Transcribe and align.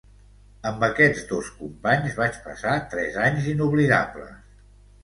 Amb 0.69 0.85
aquests 0.87 1.21
dos 1.33 1.51
companys 1.59 2.17
vaig 2.23 2.41
passar 2.49 2.75
tres 2.95 3.21
anys 3.29 3.53
inoblidables. 3.57 4.39